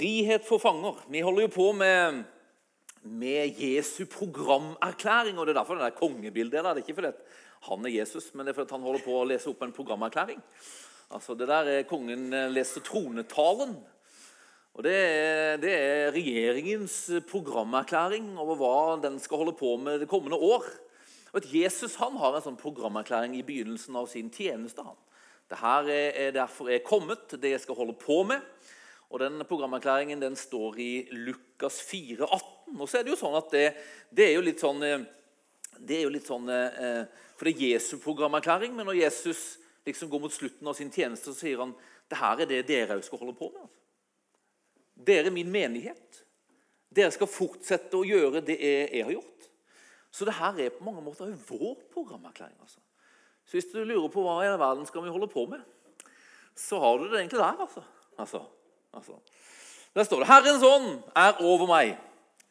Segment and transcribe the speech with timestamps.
[0.00, 0.96] Frihet for fanger.
[1.12, 2.22] Vi holder jo på med,
[3.04, 5.36] med Jesu programerklæring.
[5.38, 6.72] og Det er derfor det der kongebildet der.
[6.74, 7.10] Det er ikke fordi
[7.66, 10.40] han er Jesus, men det er fordi han holder på å lese opp en programerklæring.
[11.10, 13.76] Altså, Det der er kongen leser tronetalen.
[14.72, 16.96] Og det er, det er regjeringens
[17.28, 20.64] programerklæring over hva den skal holde på med det kommende år.
[21.34, 24.80] Og at Jesus han har en sånn programerklæring i begynnelsen av sin tjeneste.
[24.80, 24.96] han.
[25.60, 28.40] her er derfor jeg er kommet, det jeg skal holde på med.
[29.10, 32.76] Og den Programerklæringen den står i Lukas 4, 18.
[32.78, 33.64] Og så er det jo sånn at det,
[34.14, 35.08] det er jo litt sånn eh,
[35.80, 37.04] det er jo litt sånn, eh,
[37.36, 41.32] For det er Jesu programerklæring, men når Jesus liksom går mot slutten av sin tjeneste,
[41.32, 41.72] så sier han
[42.10, 43.62] det her er det dere òg skal holde på med.
[43.64, 43.80] Altså.
[45.08, 46.20] Dere er min menighet.
[46.92, 49.48] Dere skal fortsette å gjøre det jeg, har gjort.
[50.10, 52.58] Så det her er på mange måter vår programerklæring.
[52.60, 52.82] altså.
[53.46, 55.62] Så hvis du lurer på hva i verden skal vi holde på med,
[56.54, 57.62] så har du det egentlig der.
[57.62, 57.82] altså.
[58.18, 58.42] altså.
[58.92, 59.18] Altså.
[59.94, 61.98] Der står det 'Herrens ånd er over meg',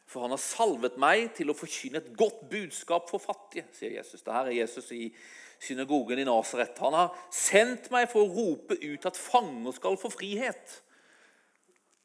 [0.06, 3.66] for han har salvet meg til å forkynne et godt budskap for fattige.
[3.72, 4.22] sier Jesus.
[4.22, 5.14] Det her er Jesus i
[5.60, 6.78] synagogen i Nasaret.
[6.78, 10.82] Han har sendt meg for å rope ut at fanger skal få frihet.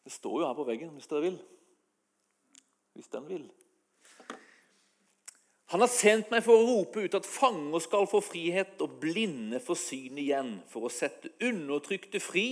[0.03, 1.39] Det står jo her på veggen hvis dere vil.
[2.93, 3.45] Hvis den vil.
[5.73, 9.59] Han har sendt meg for å rope ut at fanger skal få frihet og blinde
[9.63, 12.47] få syn igjen, for å sette undertrykte fri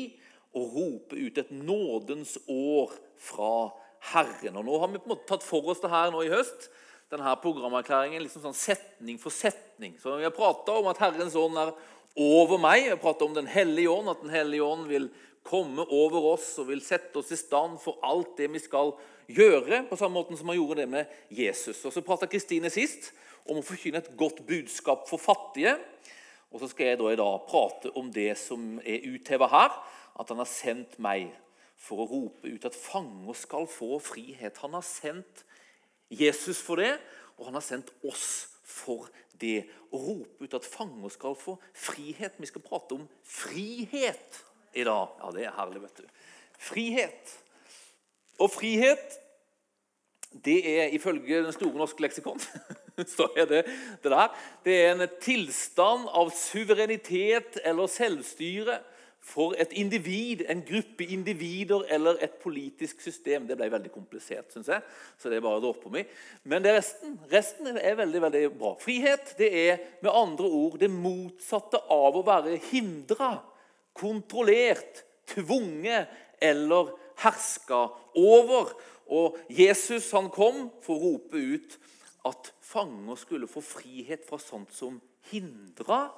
[0.53, 3.71] og rope ut et nådens år fra
[4.13, 4.57] Herren.
[4.59, 6.69] Og Nå har vi på en måte tatt for oss det her nå i høst.
[7.13, 9.93] denne programerklæringen liksom sånn setning for setning.
[10.01, 11.73] Så Vi har prata om at Herrens ånd er
[12.17, 12.83] over meg.
[12.83, 15.09] Vi har prata om Den hellige ånd, at Den hellige ånd vil
[15.43, 18.93] komme over oss og vil sette oss i stand for alt det vi skal
[19.27, 21.85] gjøre, på samme måte som han gjorde det med Jesus.
[21.85, 23.11] Og Så prata Kristine sist
[23.45, 25.77] om å forkynne et godt budskap for fattige.
[26.53, 29.77] Og så skal jeg da i dag prate om det som er utheva her,
[30.19, 31.31] at han har sendt meg
[31.79, 34.61] for å rope ut at fanger skal få frihet.
[34.63, 35.43] Han har sendt
[36.13, 36.95] Jesus for det,
[37.37, 38.27] og han har sendt oss
[38.63, 39.09] for
[39.41, 39.63] det.
[39.91, 42.37] Å rope ut at fanger skal få frihet.
[42.39, 44.39] Vi skal prate om frihet
[44.73, 45.17] i dag.
[45.19, 46.07] Ja, det er herlig, vet du.
[46.63, 47.35] Frihet.
[48.41, 49.19] Og frihet,
[50.43, 52.39] det er ifølge Den store norske leksikon
[53.15, 53.59] så er det
[54.01, 54.31] det der.
[54.65, 58.79] Det er en tilstand av suverenitet eller selvstyre
[59.23, 63.45] for et individ, en gruppe individer eller et politisk system.
[63.47, 64.83] Det ble veldig komplisert, syns jeg.
[65.17, 66.03] så det er bare dropper vi.
[66.43, 68.73] Men det resten, resten er veldig veldig bra.
[68.83, 73.37] Frihet det er med andre ord det motsatte av å være hindra,
[73.95, 76.11] kontrollert, tvunget
[76.43, 76.91] eller
[77.23, 77.85] herska
[78.19, 78.75] over.
[79.07, 81.79] Og Jesus han kom for å rope ut
[82.27, 84.99] at fanger skulle få frihet fra sånt som
[85.31, 86.09] hindra,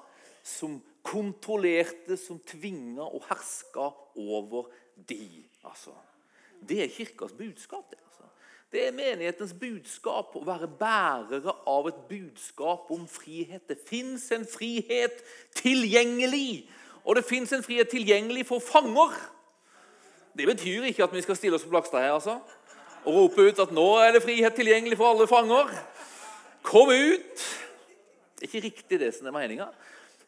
[0.46, 4.70] som kontrollerte, som tvinga og herska over
[5.10, 5.46] de.
[5.66, 5.94] Altså.
[6.62, 7.90] Det er kirkas budskap.
[7.90, 8.30] Det, altså.
[8.72, 13.66] det er menighetens budskap å være bærere av et budskap om frihet.
[13.70, 15.24] Det fins en frihet
[15.58, 16.68] tilgjengelig,
[17.04, 19.18] og det fins en frihet tilgjengelig for fanger.
[20.38, 22.40] Det betyr ikke at vi skal stille oss på Blakstad her altså,
[23.06, 25.70] og rope ut at nå er det frihet tilgjengelig for alle fanger.
[26.66, 27.46] Kom ut!
[28.36, 29.70] Det er ikke riktig det som er meninga.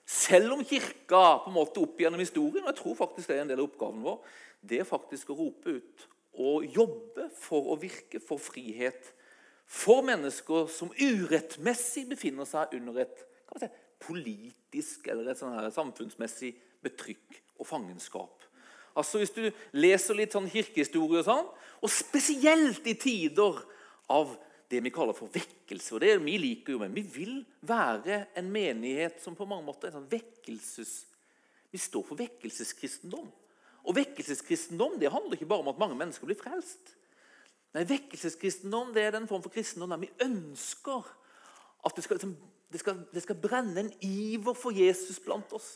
[0.07, 3.44] Selv om Kirka på en måte opp gjennom historien og jeg tror faktisk det er
[3.44, 4.22] en del av oppgaven vår,
[4.63, 6.07] det er faktisk å rope ut
[6.38, 9.12] og jobbe for å virke for frihet
[9.67, 13.23] for mennesker som urettmessig befinner seg under et
[13.59, 13.67] si,
[14.00, 16.53] politisk eller et sånn samfunnsmessig
[16.85, 18.46] betrykk og fangenskap.
[18.97, 19.44] Altså Hvis du
[19.78, 21.50] leser litt sånn kirkehistorie, og sånn,
[21.84, 23.59] og spesielt i tider
[24.09, 25.94] av det vi kaller for vekkelse.
[25.95, 29.66] og det er Vi liker jo, men vi vil være en menighet som på mange
[29.66, 31.05] måter er en sånn vekkelses...
[31.72, 33.28] Vi står for vekkelseskristendom.
[33.88, 36.94] Og vekkelseskristendom det handler ikke bare om at mange mennesker blir frelst.
[37.75, 41.07] Nei, Vekkelseskristendom det er den form for kristendom der vi ønsker
[41.85, 42.34] at det skal, liksom,
[42.72, 45.75] det, skal, det skal brenne en iver for Jesus blant oss.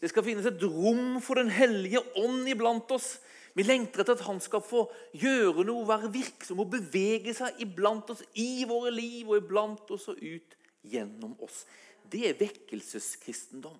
[0.00, 3.18] Det skal finnes et rom for Den hellige ånd iblant oss.
[3.56, 4.84] Vi lengter etter at han skal få
[5.18, 10.08] gjøre noe, være virksom og bevege seg iblant oss, i våre liv og iblant oss
[10.12, 11.64] og ut gjennom oss.
[12.10, 13.78] Det er vekkelseskristendom.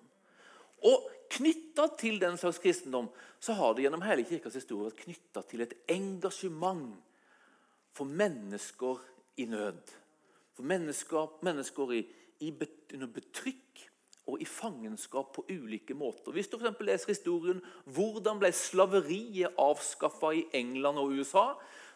[0.87, 3.07] Og Knytta til den slags kristendom
[3.39, 6.97] så har det gjennom hele kirkas historie vært knytta til et engasjement
[7.95, 8.99] for mennesker
[9.39, 9.79] i nød.
[10.57, 12.01] For mennesker, mennesker i,
[12.43, 13.85] i, under betrykk
[14.29, 16.33] og i fangenskap på ulike måter.
[16.35, 21.51] Hvis du for leser historien hvordan ble slaveriet avskaffa i England og USA,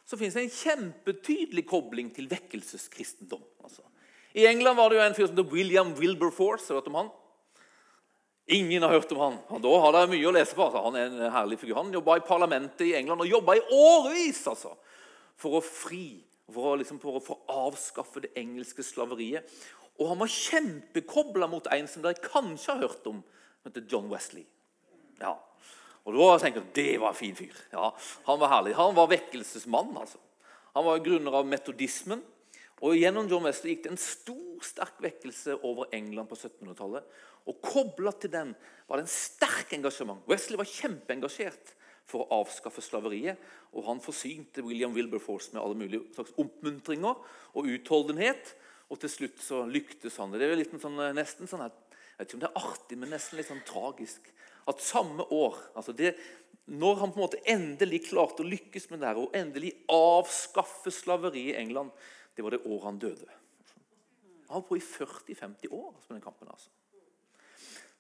[0.06, 3.44] så finnes det en kjempetydelig kobling til vekkelseskristendom.
[3.64, 3.86] Altså.
[4.38, 6.68] I England var det jo en fyr som het William Wilberforce.
[6.68, 7.14] Har du hørt om han?
[8.46, 9.38] Ingen har hørt om han.
[9.62, 10.68] Da har de mye å lese på.
[10.68, 10.84] Altså.
[10.86, 11.80] Han er en herlig figur.
[11.80, 14.76] Han jobba i parlamentet i England og jobba i årevis altså,
[15.42, 16.20] for å fri,
[16.54, 19.50] for å, liksom, for å få avskaffe det engelske slaveriet.
[20.00, 23.22] Og han var kjempekobla mot en som dere kanskje har hørt om,
[23.62, 24.44] som heter John Wesley.
[25.22, 25.38] Ja.
[26.06, 27.56] Og da tenker jeg det var en fin fyr.
[27.72, 27.90] Ja,
[28.28, 28.76] Han var herlig.
[28.78, 29.96] Han var vekkelsesmann.
[29.98, 30.20] altså.
[30.76, 32.22] Han var grunner av metodismen.
[32.84, 37.08] Og Gjennom John Wesley gikk det en stor, sterk vekkelse over England på 1700-tallet.
[37.48, 38.52] Og Kobla til den
[38.86, 40.22] var det en sterk engasjement.
[40.28, 41.74] Wesley var kjempeengasjert
[42.06, 43.40] for å avskaffe slaveriet.
[43.74, 47.24] Og han forsynte William Wilberforce med alle mulige slags oppmuntringer
[47.56, 48.54] og utholdenhet.
[48.92, 50.34] Og til slutt så lyktes han.
[50.34, 53.40] Det er litt sånn, nesten sånn Jeg vet ikke om det er artig, men nesten
[53.40, 54.30] litt sånn tragisk.
[54.70, 56.16] At samme år altså det,
[56.66, 60.94] Når han på en måte endelig klarte å lykkes med det her, og endelig avskaffe
[60.94, 61.92] slaveriet i England,
[62.36, 63.28] det var det året han døde.
[64.50, 66.50] Han var på i 40-50 år altså, med den kampen.
[66.50, 66.70] altså.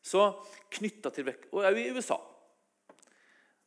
[0.05, 0.23] Så
[0.77, 2.17] knytta til vekk, Og òg i USA.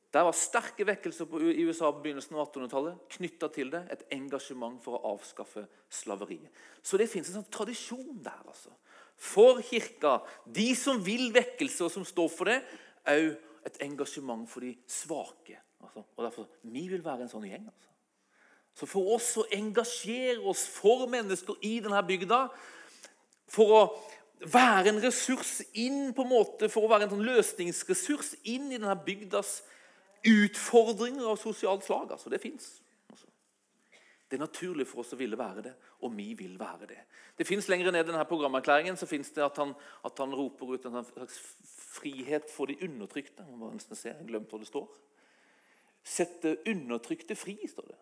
[0.09, 3.83] Det var sterke vekkelser i USA på begynnelsen av 1800-tallet knytta til det.
[3.93, 6.49] Et engasjement for å avskaffe slaveriet.
[6.81, 8.41] Så det fins en sånn tradisjon der.
[8.47, 8.73] altså.
[9.19, 12.63] For kirka, de som vil vekkelse, og som står for det,
[13.09, 13.37] òg
[13.69, 15.59] et engasjement for de svake.
[15.85, 17.67] Altså, og derfor, Vi vil være en sånn gjeng.
[17.67, 17.89] altså.
[18.75, 22.49] Så for oss å engasjere oss for mennesker i denne bygda,
[23.49, 23.83] for å
[24.41, 28.79] være en ressurs inn på en måte, for å være en sånn løsningsressurs inn i
[28.79, 29.63] denne bygdas
[30.25, 32.13] utfordringer av sosialt slag.
[32.13, 32.83] altså Det fins.
[33.11, 33.27] Altså.
[34.29, 37.01] Det er naturlig for oss å ville være det, og vi vil være det.
[37.39, 39.75] Det fins lenger ned i denne programerklæringen så det at han,
[40.05, 41.39] at han roper ut en slags
[41.99, 43.45] frihet for de undertrykte.
[43.51, 44.89] Man må nesten se, jeg glemte hva det står.
[46.05, 47.99] Sette undertrykte fri, står det.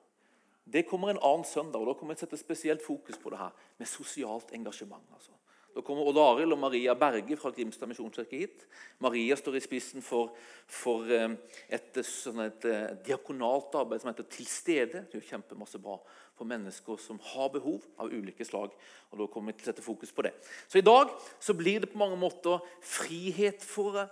[0.66, 3.30] Det kommer en annen søndag, og da kommer jeg til å sette spesielt fokus på
[3.30, 5.04] det her med sosialt engasjement.
[5.14, 5.35] altså.
[5.76, 8.62] Da kommer Odd Arild og Maria Berge fra Grimstad misjonskirke hit.
[9.05, 10.31] Maria står i spissen for,
[10.73, 11.34] for eh,
[11.69, 15.02] et, sånn et, et, diakonalt arbeid som heter 'Til stede'.
[15.12, 15.99] Det er kjempemasse bra
[16.32, 18.73] for mennesker som har behov av ulike slag.
[19.11, 20.32] og da kommer vi til å sette fokus på det.
[20.69, 24.08] Så i dag så blir det på mange måter frihet, for,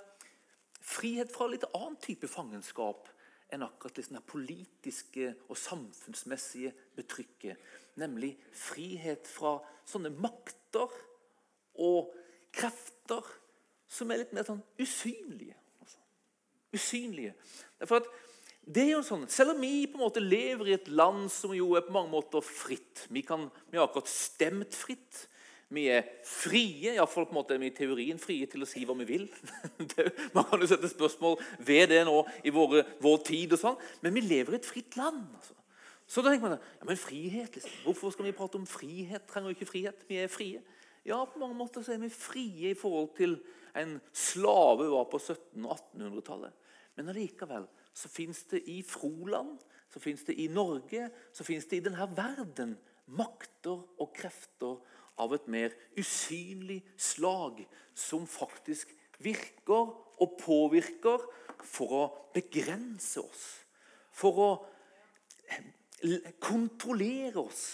[0.80, 3.08] frihet fra litt annen type fangenskap
[3.48, 7.56] enn akkurat liksom det politiske og samfunnsmessige betrykket.
[7.96, 9.56] Nemlig frihet fra
[9.88, 10.92] sånne makter
[11.74, 12.12] og
[12.54, 13.26] krefter
[13.90, 15.56] som er litt mer sånn usynlige.
[15.82, 16.00] Altså.
[16.74, 17.34] Usynlige.
[17.80, 18.10] Derfor at
[18.64, 21.52] det er jo sånn, Selv om vi på en måte lever i et land som
[21.52, 25.26] jo er på mange måter fritt Vi, kan, vi har akkurat stemt fritt.
[25.74, 27.26] Vi er frie, iallfall
[27.60, 29.26] i teorien frie til å si hva vi vil.
[30.36, 34.14] man kan jo sette spørsmål ved det nå i våre, vår tid, og sånn, men
[34.14, 35.24] vi lever i et fritt land.
[35.34, 35.56] Altså.
[36.06, 37.72] Så da tenker man ja, men frihet, liksom.
[37.86, 39.24] Hvorfor skal vi prate om frihet?
[39.26, 40.04] Trenger vi ikke frihet?
[40.08, 40.62] Vi er frie.
[41.04, 43.36] Ja, på mange måter så er vi frie i forhold til
[43.76, 46.52] en slave var på 1700- og 1800-tallet.
[46.96, 49.58] Men allikevel så fins det i Froland,
[49.92, 52.76] så fins det i Norge, så fins det i denne verden
[53.14, 54.80] makter og krefter
[55.20, 57.60] av et mer usynlig slag
[57.94, 58.90] som faktisk
[59.22, 59.92] virker
[60.22, 61.22] og påvirker
[61.64, 62.04] for å
[62.34, 63.44] begrense oss.
[64.14, 64.50] For å
[66.42, 67.64] kontrollere oss.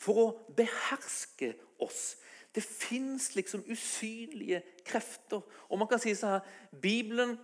[0.00, 1.54] For å beherske
[1.84, 2.16] oss.
[2.54, 5.42] Det fins liksom usynlige krefter.
[5.68, 6.46] Og man kan si sånn her,
[6.82, 7.36] Bibelen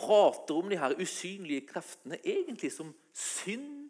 [0.00, 3.88] prater om de her usynlige kreftene egentlig som synd,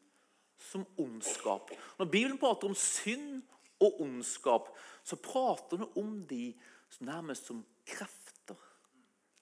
[0.70, 1.72] som ondskap.
[1.98, 3.42] Når Bibelen prater om synd
[3.80, 4.70] og ondskap,
[5.04, 6.52] så prater den om de
[7.00, 8.58] nærmest som krefter.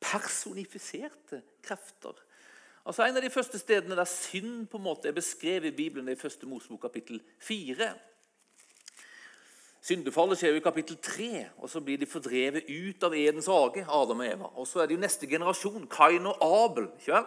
[0.01, 2.17] Personifiserte krefter.
[2.89, 6.09] Altså En av de første stedene der synd på en måte er beskrevet i Bibelen,
[6.09, 7.91] er i første Mosebok kapittel 4.
[9.89, 11.29] Syndefallet skjer jo i kapittel 3,
[11.63, 13.87] og så blir de fordrevet ut av Edens hage.
[13.89, 14.51] Adam og Eva.
[14.61, 16.91] Og Så er det jo neste generasjon, Kain og Abel.
[16.99, 17.25] ikke vel?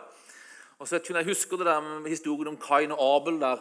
[0.79, 3.57] Og så Jeg husker det der med historien om Kain og Abel, der,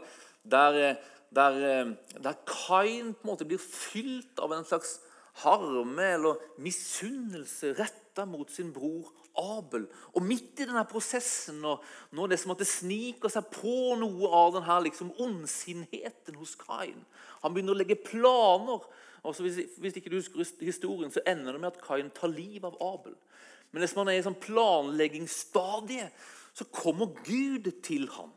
[0.51, 0.97] der
[1.35, 4.99] der, eh, der Kain på en måte blir fylt av en slags
[5.45, 9.87] harme eller misunnelse retta mot sin bror Abel.
[10.15, 11.85] Og midt i denne prosessen, og
[12.17, 17.05] når det som at det sniker seg på noe av denne liksom ondsinnheten hos Kain
[17.43, 18.85] Han begynner å legge planer.
[19.23, 22.65] og hvis, hvis, ikke du husker historien, så ender det med at Kain tar livet
[22.65, 23.17] av Abel.
[23.73, 26.11] Men hvis man er i sånn planleggingsstadie,
[26.53, 28.33] så kommer Gud til ham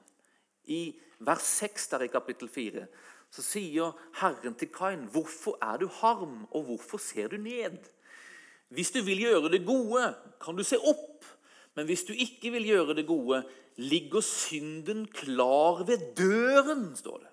[0.69, 2.87] i vers 6 der i kapittel 4
[3.33, 7.89] så sier Herren til Kain, 'Hvorfor er du harm, og hvorfor ser du ned?'
[8.73, 10.07] Hvis du vil gjøre det gode,
[10.41, 11.25] kan du se opp.
[11.77, 13.43] Men hvis du ikke vil gjøre det gode,
[13.81, 17.31] ligger synden klar ved døren, står det.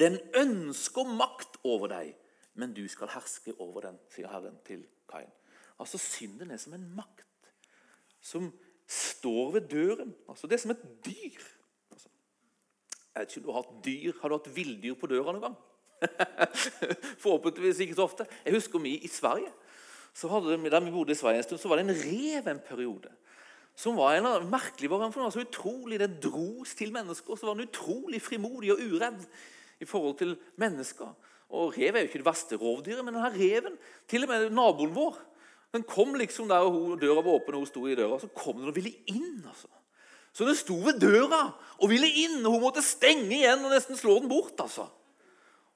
[0.00, 2.12] Den ønsker makt over deg,
[2.58, 5.30] men du skal herske over den, sier Herren til Kain.
[5.78, 7.24] Altså Synden er som en makt.
[8.20, 8.50] som
[8.88, 10.14] står ved døren.
[10.28, 11.44] Altså, det er som et dyr.
[11.90, 12.08] Altså,
[13.14, 14.12] jeg vet ikke om du Har hatt dyr.
[14.20, 15.56] Har du hatt villdyr på døra noen gang?
[17.22, 18.26] Forhåpentligvis ikke så ofte.
[18.44, 19.52] Jeg husker vi i Sverige.
[20.18, 22.50] Så hadde, de, da vi bodde i Sverige en stund, så var det en rev
[22.50, 23.12] en periode.
[23.78, 25.14] Som var en av, merkelig variant.
[25.14, 27.30] for den var så utrolig, Den dros til mennesker.
[27.30, 29.22] Og Så var den utrolig frimodig og uredd
[29.80, 31.14] i forhold til mennesker.
[31.50, 34.94] Og Rev er jo ikke det verste rovdyret, men denne reven Til og med naboen
[34.94, 35.16] vår
[35.72, 38.16] den kom liksom der og døra var åpen, og hun sto i døra.
[38.20, 39.44] Så kom den og ville inn.
[39.44, 39.68] altså.
[40.32, 41.42] Så den sto ved døra
[41.76, 44.56] og ville inn, og hun måtte stenge igjen og nesten slå den bort.
[44.58, 44.88] altså.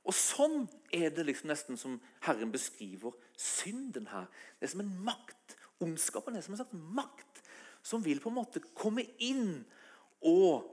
[0.02, 4.26] Og Sånn er det liksom nesten som Herren beskriver synden her.
[4.58, 5.56] Det er som en makt.
[5.82, 7.42] Ondskapen er som en slags makt
[7.82, 9.62] som vil på en måte komme inn
[10.26, 10.68] og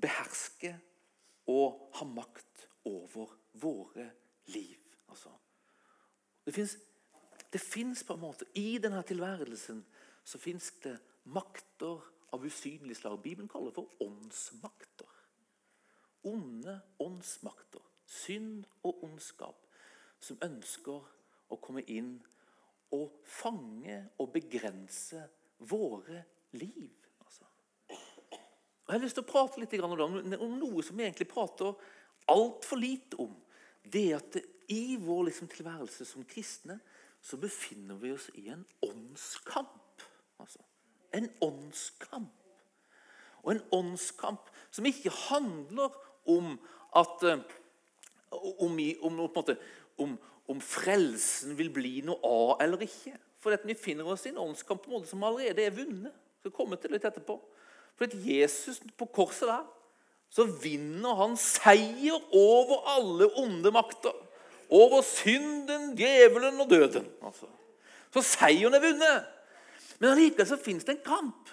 [0.00, 0.72] beherske
[1.52, 4.08] og ha makt over våre
[4.52, 4.80] liv.
[5.08, 5.32] Altså.
[6.44, 9.82] Det fins på en måte I denne tilværelsen
[10.24, 12.00] så fins det makter
[12.32, 13.20] av usynlig slag.
[13.22, 15.08] Bibelen kaller det for åndsmakter.
[16.24, 19.58] Onde åndsmakter synd og ondskap
[20.22, 21.02] som ønsker
[21.52, 22.14] å komme inn
[22.92, 25.24] og fange og begrense
[25.68, 26.22] våre
[26.58, 26.90] liv.
[27.24, 27.46] Altså.
[27.88, 29.96] Jeg har lyst til å prate litt om
[30.58, 31.72] noe som vi egentlig prater
[32.30, 33.32] altfor lite om.
[33.82, 34.38] Det er at
[34.72, 36.78] i vår liksom, tilværelse som kristne
[37.22, 40.04] så befinner vi oss i en åndskamp.
[40.42, 40.62] Altså.
[41.14, 42.38] En åndskamp.
[43.42, 45.94] Og en åndskamp som ikke handler
[46.30, 46.54] om
[46.98, 47.42] at eh,
[48.32, 49.56] om, om, måte,
[50.00, 50.16] om,
[50.48, 53.14] om, frelsen vil bli noe av eller ikke.
[53.42, 56.14] For vi finner oss i en åndskamp på en måte som allerede er vunnet.
[56.42, 57.36] Skal komme til litt etterpå.
[57.98, 59.64] For Jesus på korset der,
[60.32, 64.14] så vinner han seier over alle onde makter.
[64.72, 67.08] Over synden, djevelen og døden.
[67.20, 67.50] Altså.
[68.14, 69.26] Så seieren er vunnet.
[70.00, 71.50] Men allikevel så fins det en kamp.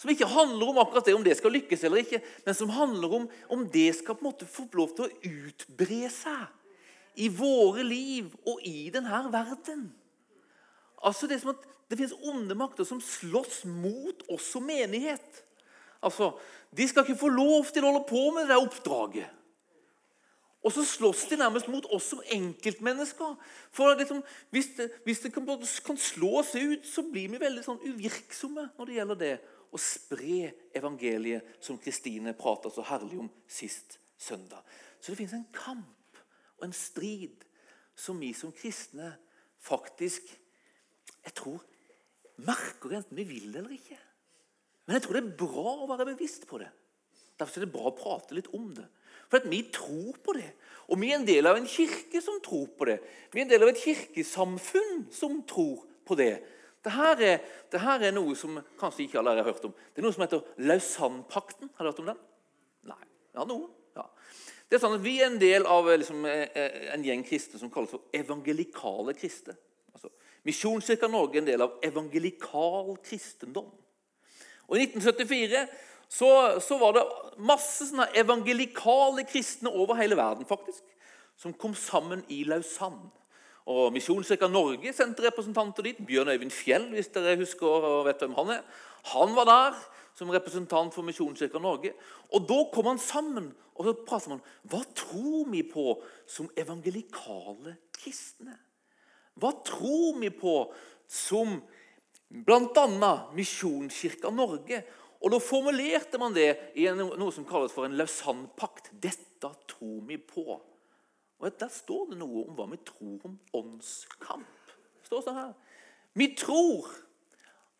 [0.00, 3.16] Som ikke handler om akkurat det, om det skal lykkes eller ikke, men som handler
[3.18, 7.84] om om det skal på en måte få lov til å utbre seg i våre
[7.84, 9.90] liv og i denne verden.
[11.04, 15.42] Altså Det er som at det finnes onde makter som slåss mot oss som menighet.
[16.00, 16.32] Altså,
[16.72, 19.36] De skal ikke få lov til å holde på med det der oppdraget.
[20.64, 23.36] Og så slåss de nærmest mot oss som enkeltmennesker.
[23.72, 24.20] For liksom,
[24.52, 25.48] hvis, det, hvis det kan,
[25.84, 29.34] kan slå oss ut, så blir vi veldig sånn uvirksomme når det gjelder det
[29.70, 34.62] og spre evangeliet, som Kristine prata så herlig om sist søndag.
[35.00, 36.20] Så det fins en kamp
[36.58, 37.46] og en strid
[37.96, 39.12] som vi som kristne
[39.60, 40.28] faktisk
[41.20, 41.64] jeg tror
[42.40, 43.98] merker enten vi vil eller ikke.
[44.86, 46.70] Men jeg tror det er bra å være bevisst på det.
[47.40, 48.86] Derfor er det bra å prate litt om det.
[49.30, 50.48] For at vi tror på det.
[50.90, 52.98] Og vi er en del av en kirke som tror på det.
[53.30, 56.32] Vi er en del av et kirkesamfunn som tror på det.
[56.80, 59.74] Dette er, dette er, noe som kanskje ikke alle har hørt om.
[59.92, 61.68] Det er noe som heter Lausanne-pakten.
[61.76, 62.22] Har du hørt om den?
[62.88, 63.02] Nei.
[63.36, 63.68] Ja, noen.
[63.98, 64.06] Ja.
[64.70, 67.60] Det er sånn at Vi er en del av liksom, eh, eh, en gjeng kristne
[67.60, 69.56] som kalles for evangelikale kristne.
[69.92, 70.08] Altså,
[70.48, 73.68] Misjonskirka Norge er en del av evangelikal kristendom.
[74.70, 75.66] Og I 1974
[76.08, 76.30] så,
[76.62, 77.04] så var det
[77.44, 80.82] masse sånne evangelikale kristne over hele verden faktisk,
[81.36, 83.12] som kom sammen i Lausanne.
[83.66, 85.98] Og Misjonskirka Norge sendte representanter dit.
[86.06, 88.62] Bjørn Øyvind Fjell, hvis dere husker og vet hvem han er.
[89.14, 89.80] Han var der
[90.16, 91.92] som representant for Misjonskirka Norge.
[92.32, 95.94] Og Da kom han sammen og så pratet man hva tror vi på
[96.28, 98.52] som evangelikale kristne.
[99.40, 100.54] Hva tror vi på
[101.08, 101.56] som
[102.28, 103.12] bl.a.
[103.32, 104.82] Misjonskirka Norge?
[105.24, 108.92] Og Da formulerte man det i noe som kalles for en Lausanne-pakt.
[109.00, 110.60] Dette tror vi på.
[111.40, 114.74] Og Der står det noe om hva vi tror om åndskamp.
[115.00, 115.54] Det står sånn her.
[116.12, 116.88] Vi tror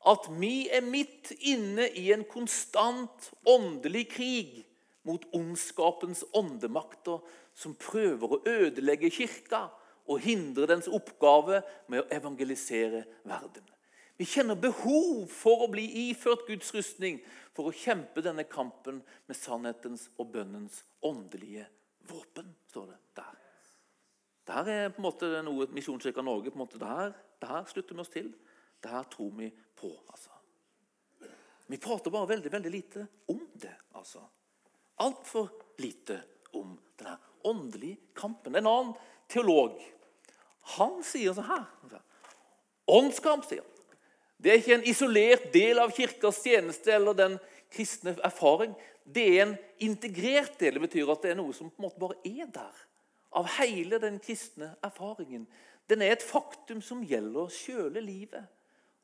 [0.09, 4.55] at vi er midt inne i en konstant åndelig krig
[5.05, 7.21] mot ondskapens åndemakter
[7.57, 9.67] som prøver å ødelegge kirka
[10.11, 11.61] og hindre dens oppgave
[11.93, 13.67] med å evangelisere verden.
[14.21, 17.21] Vi kjenner behov for å bli iført Guds rustning
[17.57, 21.69] for å kjempe denne kampen med sannhetens og bønnens åndelige
[22.11, 23.50] våpen, står det der.
[24.51, 27.67] Dette er på en måte noe Misjonskirka Norge på en måte, det her, det her
[27.71, 28.31] slutter vi oss til.
[28.83, 29.91] Det her tror vi på.
[30.11, 30.35] altså.
[31.71, 33.77] Vi prater bare veldig veldig lite om det.
[33.95, 34.25] altså.
[35.07, 36.19] Altfor lite
[36.59, 37.17] om denne
[37.47, 38.57] åndelige kampen.
[38.57, 38.95] En annen
[39.31, 39.79] teolog
[40.77, 42.01] han sier sånn her
[42.91, 43.97] Åndskamp, sier han.
[44.41, 47.37] Det er ikke en isolert del av kirkas tjeneste eller den
[47.71, 48.73] kristne erfaring.
[49.05, 49.53] Det er en
[49.87, 50.75] integrert del.
[50.75, 52.81] Det betyr at det er noe som på en måte bare er der
[53.31, 55.47] av hele den kristne erfaringen.
[55.91, 58.47] Den er et faktum som gjelder sjøle livet.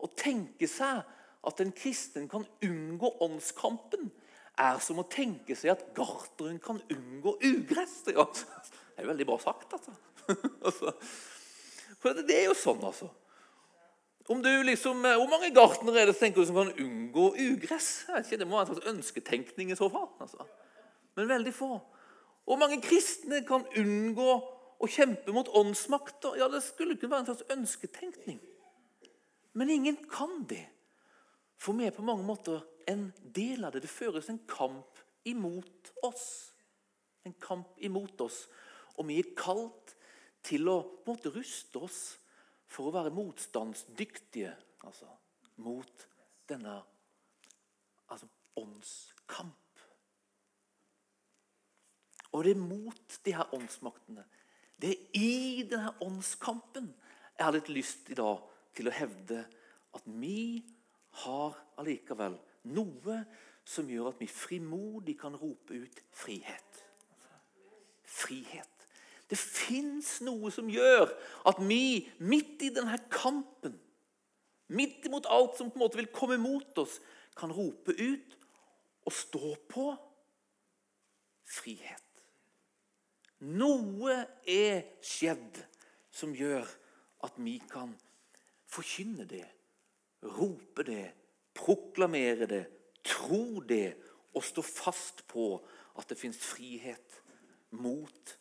[0.03, 1.03] Å tenke seg
[1.47, 4.11] at en kristen kan unngå åndskampen,
[4.57, 8.01] er som å tenke seg at garteren kan unngå ugress.
[8.07, 9.93] Det er jo veldig bra sagt, altså.
[10.67, 10.95] altså.
[12.01, 13.11] For det er jo sånn, altså.
[14.27, 18.09] Om du liksom, eh, Hvor mange gartnere er det tenker du som kan unngå ugress?
[18.11, 20.09] Ikke, Det må være en slags ønsketenkning i så fall.
[20.21, 20.47] Altså.
[21.15, 21.79] Men veldig få.
[22.47, 24.35] Hvor mange kristne kan unngå
[24.79, 26.37] å kjempe mot åndsmakter?
[26.39, 28.41] Ja, Det skulle kunne være en slags ønsketenkning.
[29.53, 30.67] Men ingen kan det.
[31.59, 33.83] For vi er på mange måter en del av det.
[33.83, 36.53] Det føres en kamp imot oss.
[37.25, 38.45] En kamp imot oss.
[38.95, 39.97] Og vi er kalt
[40.47, 42.01] til å måte ruste oss
[42.71, 44.53] for å være motstandsdyktige
[44.87, 45.09] altså,
[45.67, 46.07] mot
[46.47, 46.79] denne
[48.07, 48.29] altså,
[48.61, 49.66] åndskamp.
[52.37, 54.25] Og det er mot de her åndsmaktene.
[54.77, 56.91] Det er i denne åndskampen
[57.37, 58.45] jeg har litt lyst i dag
[58.77, 59.43] til å hevde
[59.97, 60.61] at vi
[61.25, 62.37] har allikevel
[62.77, 63.19] noe
[63.67, 66.83] som gjør at vi frimodig kan rope ut frihet.
[68.05, 68.73] Frihet.
[69.27, 71.11] Det fins noe som gjør
[71.51, 73.75] at vi midt i denne kampen,
[74.69, 77.01] midt imot alt som på en måte vil komme mot oss,
[77.37, 78.37] kan rope ut
[79.07, 79.91] og stå på
[81.47, 82.06] frihet.
[83.45, 84.15] Noe
[84.49, 85.59] er skjedd
[86.09, 86.65] som gjør
[87.27, 87.93] at vi kan
[88.71, 89.45] forkynne det,
[90.39, 91.11] rope det,
[91.57, 92.65] proklamere det,
[93.05, 93.93] tro det
[94.37, 95.51] og stå fast på
[95.97, 97.21] at det fins frihet
[97.77, 98.33] mot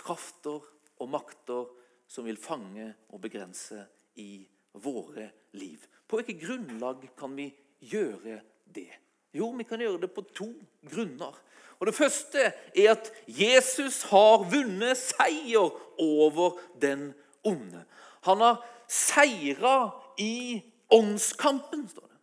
[0.00, 0.64] krafter
[1.00, 1.72] og makter
[2.10, 3.84] som vil fange og begrense
[4.20, 4.44] i
[4.84, 5.80] våre liv.
[6.06, 7.48] På hvilket grunnlag kan vi
[7.88, 8.92] gjøre det?
[9.34, 10.50] Jo, vi kan gjøre det på to
[10.90, 11.36] grunner.
[11.80, 17.84] Og Det første er at Jesus har vunnet seier over den onde.
[18.26, 20.60] Han har seira i
[20.90, 22.18] åndskampen, står det.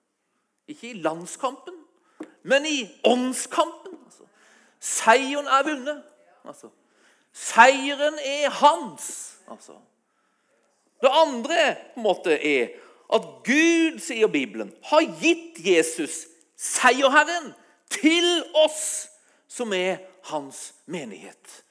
[0.68, 1.74] Ikke i landskampen,
[2.44, 3.98] men i åndskampen.
[4.06, 4.28] Altså.
[4.80, 6.04] Seieren er vunnet.
[6.46, 6.70] Altså.
[7.34, 9.40] Seieren er hans.
[9.50, 9.80] Altså.
[11.02, 12.76] Det andre på en måte er
[13.14, 16.26] at Gud, sier Bibelen, har gitt Jesus,
[16.58, 17.54] seierherren,
[17.94, 18.26] til
[18.58, 19.08] oss
[19.48, 21.62] som er hans menighet.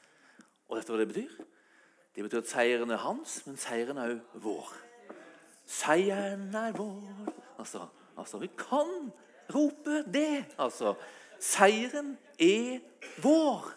[0.70, 1.34] Og vet du hva det betyr?
[2.16, 4.70] Det betyr at seieren er hans, men seieren er òg vår.
[5.66, 9.10] Seieren er vår altså, altså, vi kan
[9.54, 10.44] rope det.
[10.58, 10.94] Altså,
[11.40, 12.78] seieren er
[13.22, 13.72] vår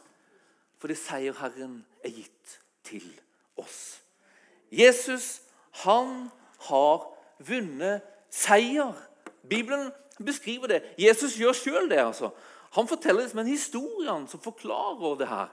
[0.79, 3.03] fordi seierherren er gitt til
[3.59, 3.99] oss.
[4.71, 5.41] Jesus,
[5.83, 6.29] han
[6.69, 7.03] har
[7.43, 8.95] vunnet seier.
[9.49, 9.91] Bibelen
[10.25, 10.83] beskriver det.
[10.99, 11.99] Jesus gjør sjøl det.
[11.99, 12.29] altså.
[12.77, 15.49] Han forteller det som en historie som forklarer det her.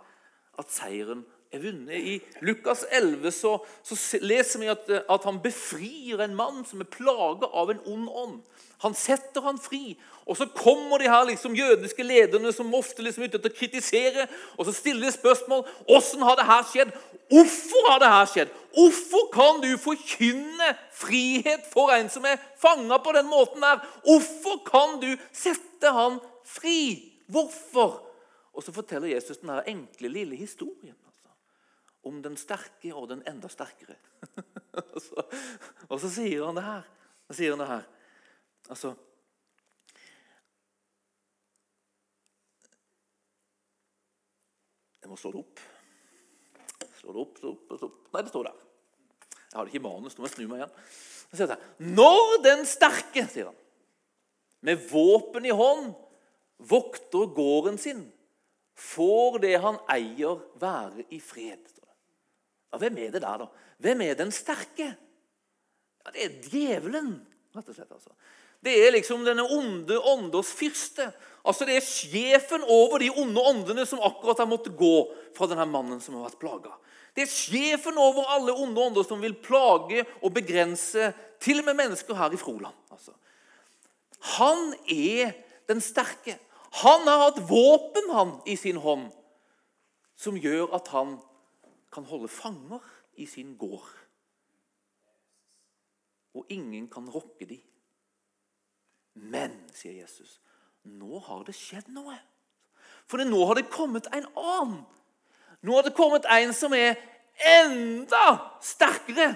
[0.58, 1.96] At seieren er vunnet.
[1.96, 6.90] I Lukas 11 så, så leser vi at, at, han befrir en mann som er
[6.90, 8.36] plaga av en ond ånd.
[8.84, 9.96] Han setter han fri.
[10.26, 14.26] Og Så kommer de her liksom jødiske lederne som ofte liksom ute til å kritisere.
[14.58, 16.96] Og så stiller de spørsmål hvordan har det her skjedd.
[17.30, 18.52] Hvorfor har det her skjedd?
[18.76, 23.80] Hvorfor kan du forkynne frihet for en som er fanga på den måten der?
[24.04, 27.14] Hvorfor kan du sette han fri?
[27.30, 28.02] Hvorfor?
[28.56, 30.96] Og så forteller Jesus den enkle, lille historien
[32.06, 33.96] om den sterke og den enda sterkere.
[34.94, 35.24] og, så,
[35.88, 36.86] og, så, sier han det her.
[37.26, 37.84] Så sier han det her.
[38.70, 38.94] Altså
[45.06, 45.60] Jeg må slå det opp.
[46.98, 47.98] Slå det opp, slå opp, slå opp.
[48.10, 48.64] Nei, det står der.
[49.36, 50.16] Jeg har det ikke i manus.
[50.16, 50.72] Nå må jeg snu meg igjen.
[51.28, 53.60] Så sier han, Når den sterke, sier han,
[54.66, 55.92] med våpen i hånd
[56.58, 58.02] vokter gården sin,
[58.76, 61.62] får det han eier, være i fred.
[62.76, 63.46] Ja, Hvem er det der, da?
[63.80, 64.90] Hvem er den sterke?
[66.04, 67.14] Ja, Det er djevelen,
[67.56, 67.92] rett og slett.
[67.92, 68.12] altså.
[68.60, 71.08] Det er liksom denne onde ånders fyrste.
[71.46, 75.66] Altså Det er sjefen over de onde åndene som akkurat har måttet gå fra denne
[75.70, 76.72] mannen som har vært plaga.
[77.16, 81.78] Det er sjefen over alle onde ånder som vil plage og begrense til og med
[81.78, 82.74] mennesker her i Froland.
[82.92, 83.14] Altså.
[84.36, 85.32] Han er
[85.68, 86.36] den sterke.
[86.82, 89.08] Han har hatt våpen han i sin hånd
[90.16, 91.16] som gjør at han
[91.92, 92.82] kan holde fanger
[93.16, 93.88] i sin gård.
[96.36, 97.62] Og ingen kan rokke dem.
[99.16, 100.40] Men, sier Jesus,
[100.84, 102.18] nå har det skjedd noe.
[103.08, 104.82] For nå har det kommet en annen.
[105.64, 106.98] Nå har det kommet en som er
[107.56, 109.32] enda sterkere.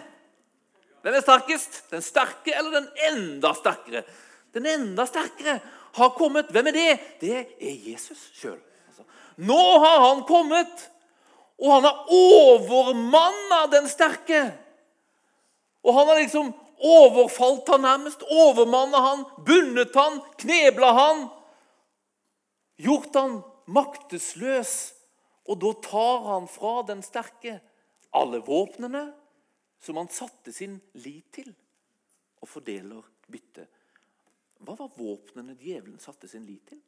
[1.00, 1.80] Hvem er sterkest?
[1.90, 4.04] Den sterke eller den enda sterkere?
[4.52, 5.56] Den enda sterkere
[5.96, 6.50] har kommet.
[6.52, 6.90] Hvem er det?
[7.22, 8.58] Det er Jesus sjøl.
[8.90, 9.06] Altså,
[9.40, 10.89] nå har han kommet
[11.60, 14.40] og han har overmanna den sterke.
[15.84, 21.26] Og han har liksom overfalt han nærmest, overmanna han, bundet han, knebla han.
[22.80, 24.74] Gjort han maktesløs.
[25.50, 27.58] Og da tar han fra den sterke
[28.16, 29.10] alle våpnene
[29.80, 31.52] som han satte sin lit til,
[32.40, 33.68] og fordeler byttet.
[34.60, 36.80] Hva var våpnene djevelen satte sin lit til?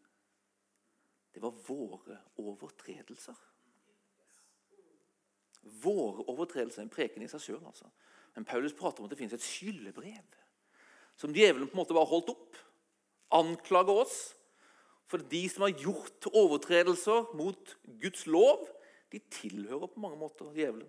[1.33, 3.39] Det var våre overtredelser.
[5.62, 6.83] Våre overtredelser.
[6.85, 7.62] En preken i seg sjøl.
[7.66, 7.88] Altså.
[8.37, 10.38] Men Paulus prater om at det finnes et skyldebrev
[11.20, 12.57] som djevelen på en måte bare holdt opp.
[13.37, 14.16] Anklager oss.
[15.11, 18.64] For de som har gjort overtredelser mot Guds lov,
[19.12, 20.88] de tilhører på mange måter djevelen.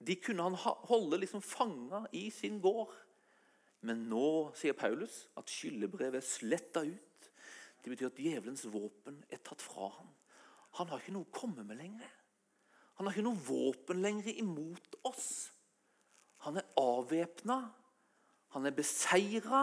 [0.00, 0.56] De kunne han
[0.88, 2.92] holde liksom fanga i sin gård.
[3.84, 7.28] Men nå sier Paulus at skyldebrevet er sletta ut.
[7.80, 10.08] Det betyr at djevelens våpen er tatt fra ham.
[10.76, 12.10] Han har ikke noe å komme med lenger.
[13.00, 15.30] Han har ikke noe våpen lenger imot oss.
[16.44, 17.56] Han er avvæpna.
[18.52, 19.62] Han er beseira.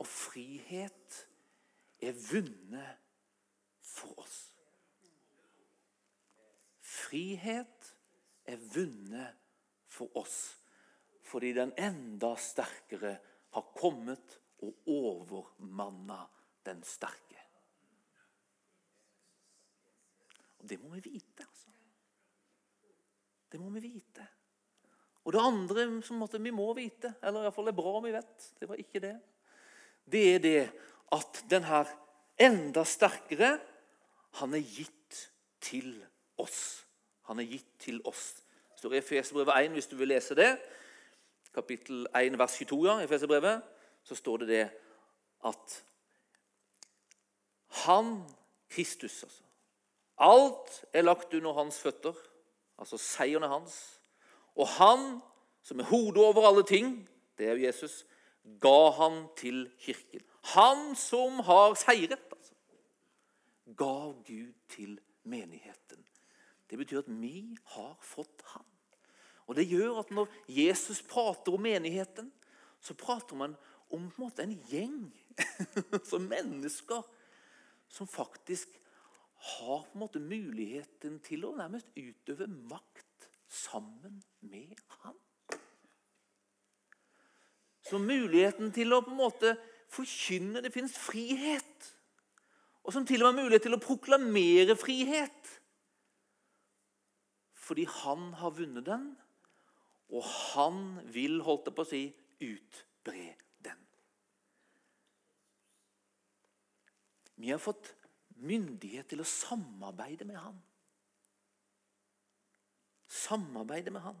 [0.00, 1.18] Og frihet
[2.00, 3.04] er vunnet
[3.84, 4.38] for oss.
[6.80, 7.92] Frihet
[8.48, 9.36] er vunnet
[9.92, 10.40] for oss
[11.28, 13.14] fordi den enda sterkere
[13.52, 16.18] har kommet og overmanna
[16.66, 17.31] den sterke.
[20.62, 21.70] Og Det må vi vite, altså.
[23.52, 24.26] Det må vi vite.
[25.24, 28.68] Og det andre som vi må vite, eller iallfall er bra om vi vet, det
[28.68, 29.16] var ikke det,
[30.12, 30.62] det er det
[31.12, 31.90] at den her
[32.40, 33.58] enda sterkere,
[34.40, 35.18] han er gitt
[35.60, 35.92] til
[36.40, 36.86] oss.
[37.28, 38.40] Han er gitt til oss.
[38.72, 40.56] Det står i Efeserbrevet 1 hvis du vil lese det
[41.54, 43.62] kapittel 1, vers 22 ja, i Efeserbrevet,
[44.02, 44.62] så står det det
[45.44, 45.84] at
[47.84, 48.22] han,
[48.68, 49.42] Kristus altså,
[50.22, 52.14] Alt er lagt under hans føtter,
[52.78, 53.76] altså seieren er hans.
[54.54, 55.20] Og han,
[55.62, 56.94] som er hodet over alle ting,
[57.38, 58.02] det er jo Jesus,
[58.62, 60.22] ga han til kirken.
[60.54, 62.54] Han som har seiret, altså,
[63.78, 66.04] gav Gud til menigheten.
[66.70, 68.66] Det betyr at vi har fått han.
[69.46, 72.32] Og Det gjør at når Jesus prater om menigheten,
[72.80, 73.56] så prater man
[73.90, 75.12] om en, måte, en gjeng
[76.10, 77.02] som mennesker
[77.92, 78.81] som faktisk
[79.42, 85.16] har på en måte muligheten til å nærmest utøve makt sammen med han.
[87.82, 89.56] Så muligheten til å på en måte
[89.92, 91.88] forkynne Det finnes frihet.
[92.82, 95.50] Og som til og med har mulighet til å proklamere frihet.
[97.52, 99.04] Fordi han har vunnet den,
[100.12, 100.80] og han
[101.14, 102.02] vil, holdt jeg på å si,
[102.42, 103.26] utbre
[103.62, 103.84] den.
[107.38, 107.92] Vi har fått
[108.42, 110.58] myndighet til å samarbeide med han.
[113.12, 114.18] Samarbeide med han.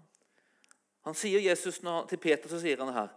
[1.02, 3.08] Han sier Jesus Til Peter så sier han det her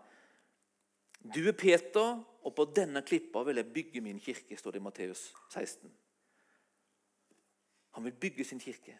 [1.35, 4.85] Du er Peter, og på denne klippa vil jeg bygge min kirke, står det i
[4.85, 5.91] Matteus 16.
[7.97, 8.97] Han vil bygge sin kirke.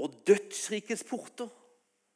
[0.00, 1.50] Og dødsrikets porter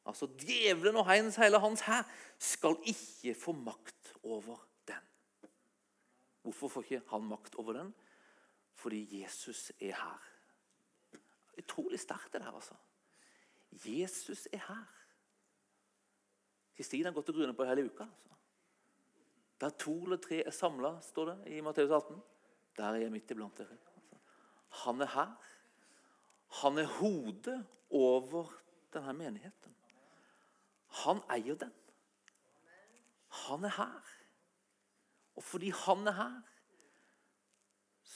[0.07, 2.07] altså djevelen og hans, hele hans hær,
[2.39, 5.03] skal ikke få makt over den.
[6.41, 7.93] Hvorfor får ikke han makt over den?
[8.77, 10.23] Fordi Jesus er her.
[11.57, 12.75] Utrolig sterkt det der, altså.
[13.71, 14.85] Jesus er her.
[16.77, 18.05] Kristin har gått og grunnet på hele uka.
[18.05, 18.35] altså.
[19.61, 22.21] Der to eller tre er samla, står det i Matteus 18.
[22.77, 23.73] Der er jeg midt iblant dere.
[23.73, 24.21] Altså.
[24.83, 25.33] Han er her.
[26.61, 28.53] Han er hodet over
[28.93, 29.73] denne menigheten.
[31.03, 31.73] Han eier den.
[33.47, 34.13] Han er her.
[35.35, 36.37] Og fordi han er her,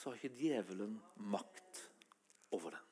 [0.02, 0.96] så har ikke djevelen
[1.30, 1.84] makt
[2.50, 2.86] over den.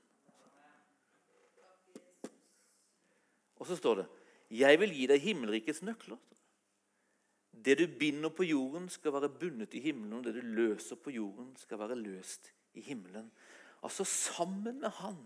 [3.59, 4.09] Og så står det
[4.61, 6.21] Jeg vil gi deg himmelrikets nøkler.
[7.51, 10.21] Det du binder på jorden, skal være bundet i himmelen.
[10.21, 13.31] Og det du løser på jorden, skal være løst i himmelen.
[13.83, 15.19] Altså Sammen med Han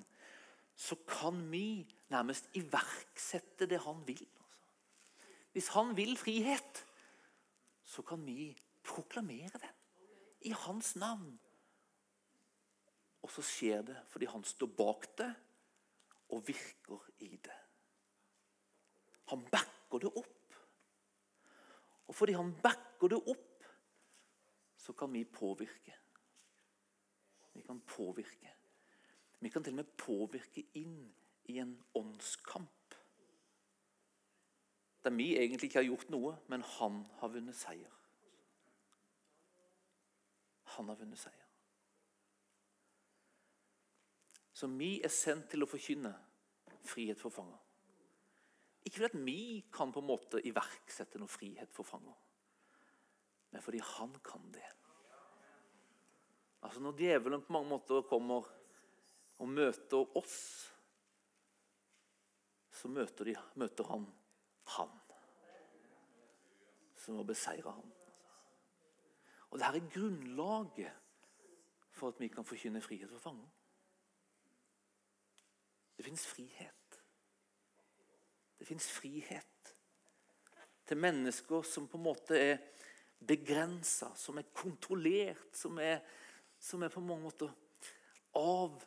[0.76, 4.26] så kan vi nærmest iverksette det Han vil.
[5.52, 6.86] Hvis han vil frihet,
[7.84, 9.76] så kan vi proklamere den
[10.40, 11.38] i hans navn.
[13.24, 15.30] Og så skjer det fordi han står bak det
[16.34, 17.58] og virker i det.
[19.32, 20.58] Han backer det opp.
[22.04, 23.64] Og fordi han backer det opp,
[24.76, 25.94] så kan vi påvirke.
[27.54, 28.52] Vi kan påvirke.
[29.40, 30.98] Vi kan til og med påvirke inn
[31.48, 32.84] i en åndskamp
[35.04, 37.92] der vi egentlig ikke har gjort noe, men han har vunnet seier.
[40.76, 41.43] Han har vunnet seier.
[44.64, 46.08] Så vi er sendt til å forkynne
[46.88, 47.58] frihet for fanger.
[48.88, 52.14] Ikke fordi at vi kan på en måte iverksette noe frihet for fanger,
[53.52, 54.64] men fordi han kan det.
[56.64, 58.48] Altså Når djevelen på mange måter kommer
[59.36, 60.38] og møter oss,
[62.72, 64.06] så møter, de, møter han
[64.78, 64.94] han
[67.02, 67.92] som har beseira ham.
[69.50, 70.96] Og Dette er grunnlaget
[71.92, 73.53] for at vi kan forkynne frihet for fanger.
[75.96, 77.00] Det fins frihet.
[78.58, 79.74] Det fins frihet
[80.84, 82.56] til mennesker som på en måte er
[83.24, 86.00] begrensa, som er kontrollert, som er,
[86.60, 87.52] som er på mange måter
[88.36, 88.82] av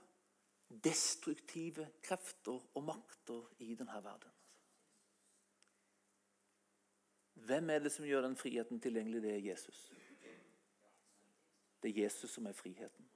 [0.67, 4.33] destruktive krefter og makter i denne verden.
[7.47, 9.21] Hvem er det som gjør den friheten tilgjengelig?
[9.23, 9.91] Det er Jesus.
[11.81, 13.09] Det er Jesus som er friheten.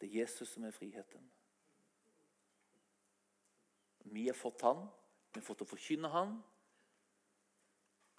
[0.00, 1.30] Det er Jesus som er friheten.
[4.04, 4.84] Vi har fått han,
[5.32, 6.36] vi har fått å forkynne han.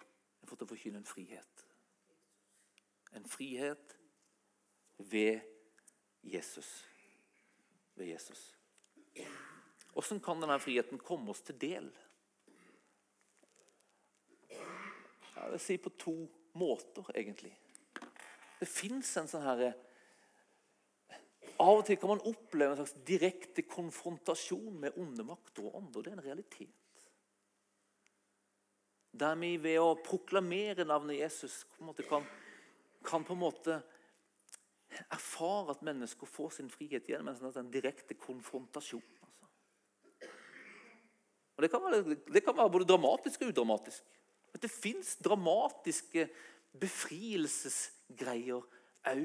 [0.02, 1.62] Vi har fått å forkynne en frihet.
[3.16, 3.94] En frihet
[4.98, 5.40] ved
[6.26, 6.70] Jesus.
[7.94, 8.42] Ved Jesus.
[9.92, 11.88] Hvordan kan denne friheten komme oss til del?
[14.50, 16.16] Jeg vil si på to
[16.58, 17.54] måter, egentlig.
[18.60, 19.70] Det fins en sånn herre
[21.56, 26.02] Av og til kan man oppleve en slags direkte konfrontasjon med onde makter og ånder.
[26.02, 26.82] Det er en realitet.
[29.16, 32.26] Der vi ved å proklamere navnet Jesus på kan,
[33.06, 33.78] kan på en måte
[35.12, 39.04] erfare at mennesker får sin frihet igjen, men sånn en direkte konfrontasjon.
[39.24, 39.48] Altså.
[41.56, 44.04] Og det kan, være, det kan være både dramatisk og udramatisk.
[44.52, 46.28] Men det fins dramatiske
[46.76, 48.60] befrielsesgreier
[49.06, 49.24] òg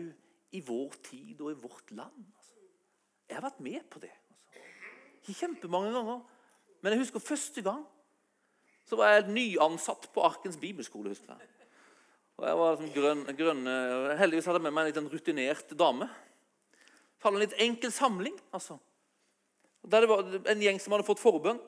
[0.52, 2.26] i vår tid og i vårt land.
[2.36, 2.60] Altså.
[3.28, 4.12] Jeg har vært med på det.
[4.12, 4.68] Altså.
[5.22, 6.22] Ikke kjempemange ganger.
[6.82, 7.84] Men jeg husker første gang
[8.88, 11.14] så var jeg nyansatt på Arkens bibelskole.
[11.14, 11.48] husker jeg.
[12.42, 13.68] Og jeg var sånn grønn, grønn,
[14.18, 16.08] Heldigvis hadde jeg med meg en litt rutinert dame.
[17.20, 18.40] Så hadde en litt enkel samling.
[18.52, 18.80] altså.
[19.88, 21.62] Der det var En gjeng som hadde fått forbønn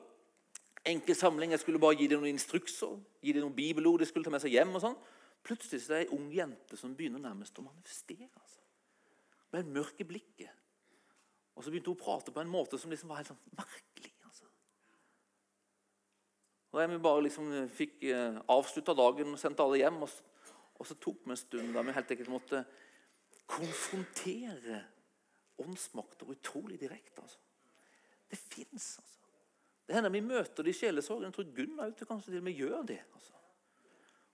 [0.84, 1.50] enkel samling.
[1.50, 4.42] Jeg skulle bare gi dem noen instrukser, gi dem noen bibelord de skulle ta med
[4.42, 4.74] seg hjem.
[4.74, 4.98] og sånn.
[5.44, 8.28] Plutselig så er det ei ung jente som begynner nærmest å manifestere.
[8.34, 8.60] altså.
[9.54, 10.62] Ble mørk i blikket.
[11.54, 14.10] Og så begynte hun å prate på en måte som liksom var helt sånn merkelig.
[14.26, 14.48] altså.
[16.74, 20.02] Og jeg bare liksom fikk eh, avslutta dagen og sendte alle hjem.
[20.02, 20.26] Og så,
[20.74, 22.64] og så tok vi en stund da vi helt enkelt måtte
[23.46, 24.82] konfrontere
[25.62, 27.22] åndsmakter utrolig direkte.
[27.22, 27.38] altså.
[28.30, 29.20] Det fins, altså.
[29.86, 31.28] Det hender vi møter det i sjelesorgen.
[31.28, 33.02] Jeg tror Gunn kanskje til og med gjør det.
[33.14, 33.43] Altså.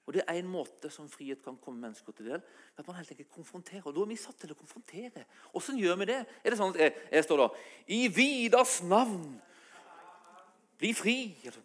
[0.07, 2.43] Og Det er en måte som frihet kan komme mennesker til del.
[2.77, 3.87] at man helt enkelt konfronterer.
[3.87, 5.25] Og Da er vi satt til å konfrontere.
[5.53, 6.27] Hvordan gjør vi det?
[6.45, 7.49] Er det sånn at jeg, jeg står da
[7.87, 9.41] I Vidas navn!
[10.81, 11.17] Bli fri!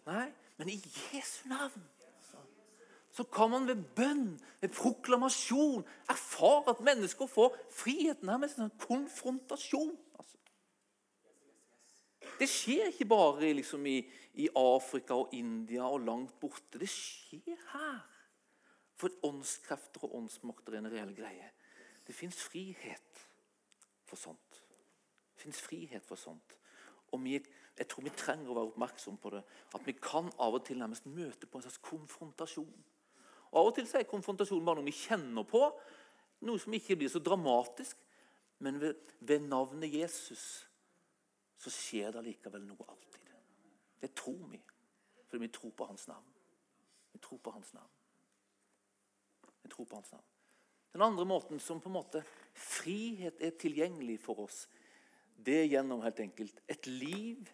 [0.06, 1.82] Nei, men i Jesu navn.
[3.16, 8.74] Så kan man ved bønn, ved proklamasjon, erfare at mennesker får friheten her med en
[8.82, 9.94] konfrontasjon.
[10.18, 10.36] Altså.
[12.38, 14.02] Det skjer ikke bare liksom, i,
[14.34, 16.76] i, Afrika og India og langt borte.
[16.76, 18.04] Det skjer her.
[18.96, 21.50] For åndskrefter og åndsmakter er en reell greie.
[22.06, 23.22] Det fins frihet
[24.06, 24.62] for sånt.
[25.34, 26.56] Det fins frihet for sånt.
[27.12, 27.36] Og vi,
[27.78, 29.42] jeg tror vi trenger å være oppmerksom på det.
[29.76, 32.84] At vi kan av og til nærmest møte på en slags konfrontasjon.
[33.52, 35.62] Og Av og til er konfrontasjon bare noe vi kjenner på.
[36.46, 38.00] Noe som ikke blir så dramatisk.
[38.64, 40.66] Men ved, ved navnet Jesus
[41.60, 43.34] så skjer det likevel noe alltid.
[44.00, 44.60] Det tror vi,
[45.26, 46.32] fordi vi tror på hans navn.
[47.12, 47.95] Vi tror på hans navn.
[49.66, 50.26] Vi tror på hans navn.
[50.94, 52.22] Den andre måten som på en måte
[52.54, 54.62] frihet er tilgjengelig for oss,
[55.36, 57.50] det er gjennom helt enkelt et liv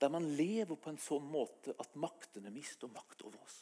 [0.00, 3.60] der man lever på en sånn måte at maktene mister makt over oss.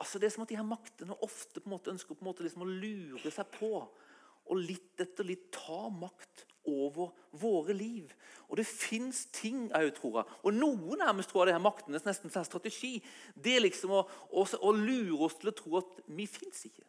[0.00, 2.30] Altså Det er som at de her maktene ofte på en måte ønsker på en
[2.30, 8.12] måte liksom å lure seg på og litt etter litt ta makt over våre liv.
[8.48, 10.22] Og det fins ting òg, tror.
[10.46, 12.98] Og noen nærmest tror jeg det er maktenes nesten sånn strategi.
[13.34, 16.86] Det er liksom å, å, å, lure oss til å tro at vi fins ikke.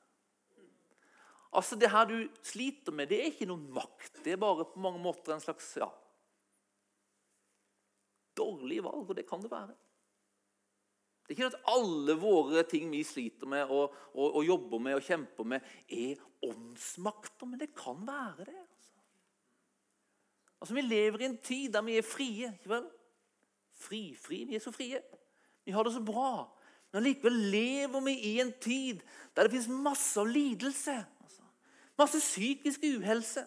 [1.58, 4.22] Altså Det her du sliter med, det er ikke noen makt.
[4.24, 5.90] Det er bare på mange måter en slags ja,
[8.38, 9.74] dårlig valg, og det kan det være.
[11.28, 14.96] Det er ikke at alle våre ting vi sliter med og, og, og jobber med
[14.96, 18.66] og kjemper med, er åndsmakter, men det kan være det.
[20.62, 20.74] Altså.
[20.74, 22.54] Vi lever i en tid der vi er frie.
[22.54, 22.86] ikke vel?
[23.78, 25.02] Fri, fri, Vi er så frie.
[25.65, 26.48] Vi har det så bra.
[26.93, 29.04] Men likevel lever vi i en tid
[29.36, 30.96] der det finnes masse lidelse.
[31.24, 31.41] Altså.
[31.98, 33.46] Masse psykisk uhelse.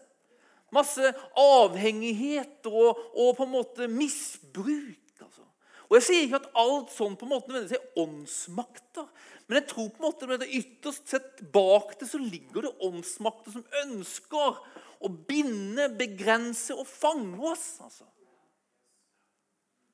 [0.72, 5.22] Masse avhengigheter og, og på en måte misbruk.
[5.22, 5.42] Altså.
[5.88, 9.08] Og Jeg sier ikke at alt sånn på en måte nødvendigvis er åndsmakter.
[9.48, 13.56] Men jeg tror på en måte at ytterst sett bak det så ligger det åndsmakter
[13.56, 14.60] som ønsker
[15.00, 17.68] å binde, begrense og fange oss.
[17.84, 18.06] Altså.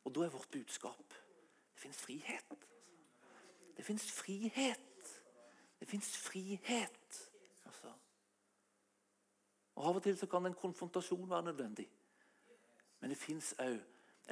[0.06, 1.16] Og da er vårt budskap
[1.76, 2.68] det fins frihet.
[3.76, 5.22] Det fins frihet.
[5.78, 7.30] Det fins frihet.
[7.64, 7.92] Altså.
[9.74, 11.84] Og Av og til så kan en konfrontasjon være nødvendig.
[13.00, 13.76] Men det fins òg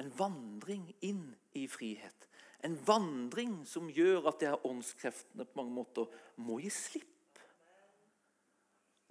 [0.01, 2.27] en vandring inn i frihet.
[2.65, 6.09] En vandring som gjør at de her åndskreftene på mange måter
[6.41, 7.39] må gi slipp.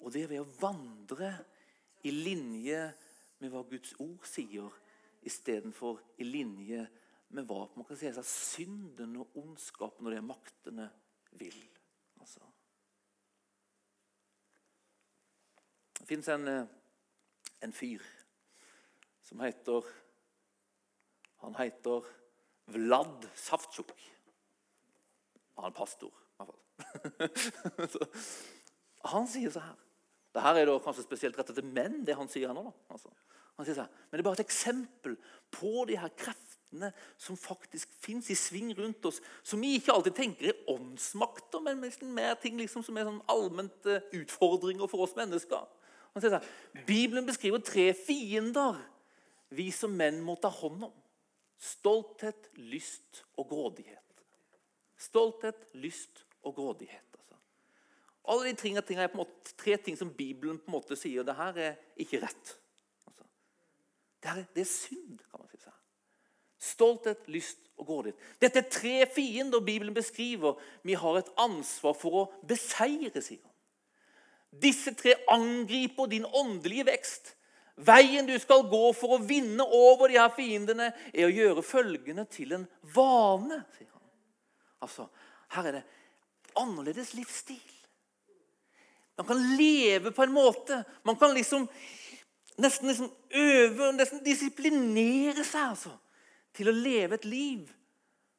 [0.03, 1.31] Og det er ved å vandre
[2.05, 2.81] i linje
[3.41, 4.73] med hva Guds ord sier,
[5.25, 6.83] istedenfor i linje
[7.35, 10.89] med hva man kan si, at synden og ondskapen og de maktene
[11.41, 11.57] vil.
[12.21, 12.45] Altså.
[15.99, 16.67] Det fins en, eh,
[17.65, 18.05] en fyr
[19.25, 19.85] som heter
[21.45, 22.07] Han heter
[22.73, 23.93] Vlad Savtsjuk.
[25.57, 28.09] Han er pastor, i hvert fall.
[29.13, 29.83] han sier så her
[30.35, 32.73] Dette er da kanskje spesielt rettet til menn, det han sier her nå.
[32.91, 33.13] Altså.
[33.55, 35.15] Han sier sånn, Men det er bare et eksempel
[35.55, 40.17] på de her kreftene som faktisk fins i sving rundt oss, som vi ikke alltid
[40.19, 41.85] tenker er åndsmakter, men
[42.17, 45.63] mer ting liksom som er sånn allment eh, utfordringer for oss mennesker.
[46.15, 46.51] Han sier sånn,
[46.89, 48.83] Bibelen beskriver tre fiender
[49.55, 50.95] vi som menn må ta hånd om.
[51.63, 54.25] Stolthet, lyst og grådighet.
[54.99, 57.14] Stolthet, lyst og grådighet.
[58.25, 60.97] Alle de tingene, tingene er på en måte tre ting som Bibelen på en måte
[60.97, 62.55] sier det her er ikke rett.
[63.05, 63.27] Altså.
[64.23, 65.61] Det, er, det, er, synd, kan man si.
[65.61, 65.75] Seg.
[66.65, 68.29] Stolthet, lyst og grådighet.
[68.41, 70.57] Dette er tre fiender Bibelen beskriver
[70.87, 73.21] vi har et ansvar for å beseire.
[73.21, 73.53] sier han.
[74.65, 77.35] Disse tre angriper din åndelige vekst.
[77.85, 82.25] Veien du skal gå for å vinne over de her fiendene, er å gjøre følgende
[82.31, 83.65] til en vane.
[83.77, 84.09] sier han.
[84.81, 85.09] Altså,
[85.55, 85.85] Her er det
[86.57, 87.74] annerledes livsstil.
[89.17, 91.69] Man kan leve på en måte Man kan liksom
[92.59, 95.91] nesten liksom øve, nesten disiplinere seg altså,
[96.55, 97.73] til å leve et liv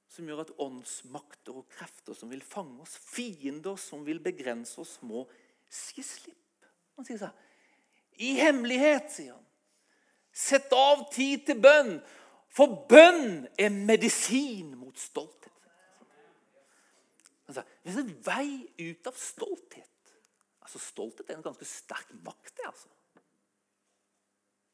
[0.08, 4.94] som gjør at åndsmakter og krefter som vil fange oss, fiender som vil begrense oss,
[5.04, 5.26] må
[5.68, 6.70] si slipp.
[6.96, 7.36] Han sier sånn
[8.24, 9.44] i hemmelighet, sier han.
[10.36, 11.98] Sett av tid til bønn,
[12.56, 15.52] for bønn er medisin mot stolthet.
[17.46, 18.48] Altså, det er en vei
[18.88, 19.92] ut av stolthet.
[20.66, 22.58] Altså, Stolthet er en ganske sterk makt.
[22.58, 22.90] det altså.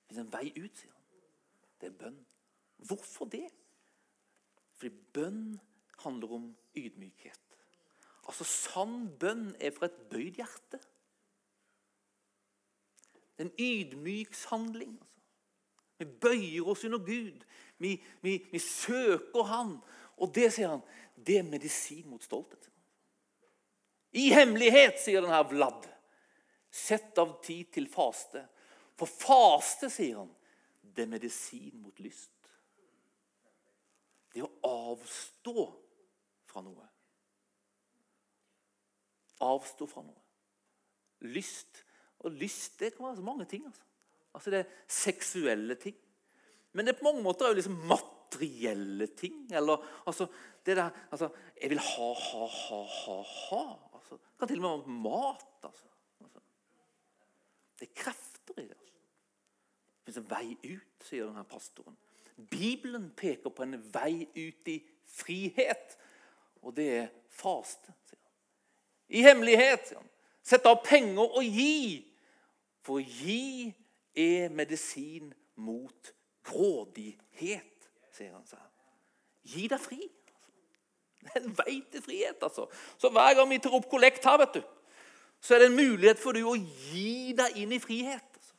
[0.09, 1.01] Det er en vei ut, sier han.
[1.81, 2.19] Det er bønn.
[2.87, 3.49] Hvorfor det?
[4.79, 5.59] Fordi bønn
[6.03, 6.47] handler om
[6.79, 7.57] ydmykhet.
[8.27, 10.79] Altså, Sann bønn er fra et bøyd hjerte.
[13.41, 14.95] En ydmykshandling.
[14.95, 15.21] Altså.
[15.99, 17.43] Vi bøyer oss under Gud.
[17.77, 19.77] Vi, vi, vi, søker Han.
[20.17, 20.81] Og det, sier han,
[21.17, 22.69] det er medisin mot stolthet.
[24.11, 25.87] I hemmelighet, sier denne Vlad.
[26.71, 28.43] Sett av tid til faste.
[28.99, 30.31] For faste, sier han,
[30.81, 32.31] det er medisin mot lyst.
[34.31, 35.65] Det å avstå
[36.47, 36.87] fra noe.
[39.43, 40.19] Avstå fra noe.
[41.31, 41.83] Lyst
[42.21, 43.65] og lyst det kan være så mange ting.
[43.67, 43.83] Altså,
[44.37, 45.97] altså Det er seksuelle ting.
[46.71, 49.43] Men det er på mange måter jo liksom materielle ting.
[49.51, 50.29] Eller altså,
[50.65, 51.29] det der altså,
[51.61, 53.63] Jeg vil ha, ha, ha, ha, ha.
[53.93, 55.45] Altså, det kan til og med være mat.
[55.63, 55.85] Altså.
[56.19, 56.39] altså.
[57.79, 58.77] Det er krefter i det.
[58.79, 58.99] Altså.
[60.05, 61.97] Det fins en vei ut, sier denne pastoren.
[62.49, 65.97] Bibelen peker på en vei ut i frihet,
[66.61, 67.93] og det er faste.
[68.09, 68.33] sier han.
[69.09, 69.87] I hemmelighet.
[69.87, 70.09] sier han.
[70.43, 72.01] Sett av penger og gi
[72.81, 73.69] for å gi
[74.17, 75.29] er medisin
[75.61, 78.63] mot grådighet, sier han seg.
[79.51, 80.01] Gi deg fri.
[81.21, 82.43] Det er en vei til frihet.
[82.43, 82.67] altså.
[82.97, 84.61] Så Hver gang vi tar opp kollekt her, vet du,
[85.41, 88.25] så er det en mulighet for du å gi deg inn i frihet.
[88.35, 88.55] Altså.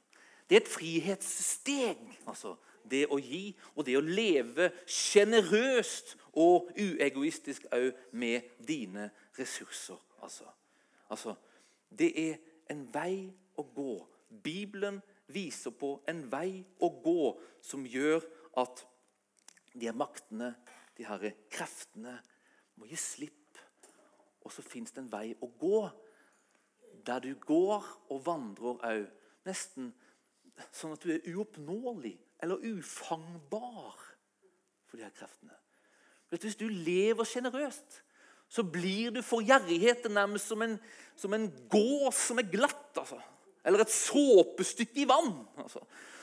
[0.48, 2.07] Det er et frihetssteg.
[2.27, 2.57] altså.
[2.90, 10.00] Det å gi og det å leve sjenerøst og uegoistisk òg med dine ressurser.
[10.23, 10.46] Altså.
[11.08, 11.35] altså,
[11.90, 12.40] det er
[12.71, 13.94] en vei å gå
[14.42, 15.02] Bibelen
[15.33, 17.33] viser på en vei å gå
[17.65, 18.25] som gjør
[18.60, 18.85] at
[19.73, 20.52] de her maktene,
[20.96, 22.19] de her kreftene,
[22.77, 23.58] må gi slipp.
[24.42, 25.83] Og så fins det en vei å gå
[27.06, 29.10] der du går og vandrer òg.
[29.46, 29.90] Nesten
[30.70, 33.98] sånn at du er uoppnåelig eller ufangbar
[34.87, 35.54] for de her kreftene.
[36.33, 38.00] Hvis du lever sjenerøst,
[38.52, 40.77] så blir du for gjerrigheten nærmest som en,
[41.16, 42.98] som en gås som er glatt.
[43.00, 43.18] altså.
[43.64, 45.33] Eller et såpestykke i vann.
[45.56, 45.81] Altså.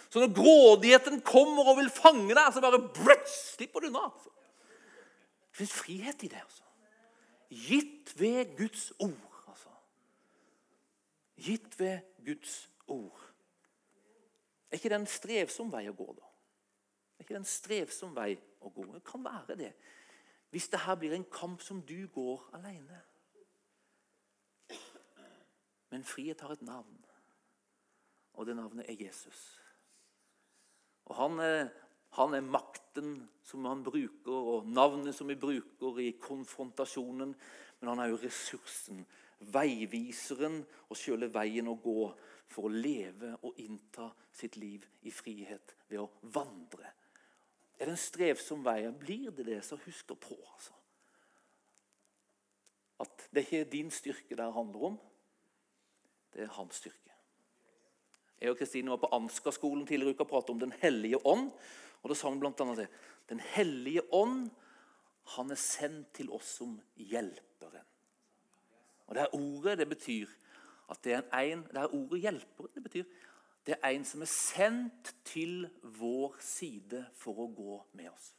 [0.09, 4.09] Så når grådigheten kommer og vil fange deg, så bare brøts, slipper du unna.
[4.09, 4.33] Altså.
[5.59, 6.39] Det fins frihet i det.
[6.41, 6.63] altså.
[7.49, 9.43] Gitt ved Guds ord.
[9.47, 9.69] altså.
[11.35, 13.33] Gitt ved Guds ord.
[14.71, 16.29] Er ikke det en strevsom vei å gå, da?
[17.17, 18.85] Er ikke det en strevsom vei å gå?
[18.93, 19.73] Det kan være det.
[20.49, 23.01] Hvis det her blir en kamp som du går alene.
[25.91, 27.03] Men frihet har et navn,
[28.33, 29.59] og det navnet er Jesus.
[31.09, 31.67] Og han er,
[32.17, 37.35] han er makten som han bruker, og navnet som vi bruker i konfrontasjonen.
[37.79, 39.03] Men han er jo ressursen,
[39.53, 42.09] veiviseren og sjøle veien å gå
[42.49, 46.95] for å leve og innta sitt liv i frihet ved å vandre.
[47.79, 48.81] Er det en strevsom vei?
[48.99, 50.73] Blir det det, så husk på altså.
[52.99, 54.97] at det ikke er din styrke det handler om.
[56.33, 57.13] Det er hans styrke.
[58.41, 61.51] Jeg og Kristine var på Ansgar-skolen tidligere i uka og pratet om Den hellige ånd.
[62.01, 62.75] Og Da sa vi bl.a.
[62.75, 62.87] det.
[63.29, 64.49] Den hellige ånd
[65.35, 67.85] han er sendt til oss som hjelperen.
[69.07, 70.29] Og Det her ordet det betyr
[70.89, 72.73] at det er en, det her ordet 'hjelperen'.
[72.73, 73.03] Det betyr
[73.65, 78.33] det er en som er sendt til vår side for å gå med oss.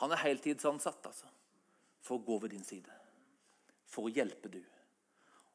[0.00, 1.26] Han er heltidsansatt altså,
[2.00, 2.94] for å gå ved din side.
[3.84, 4.62] For å hjelpe du.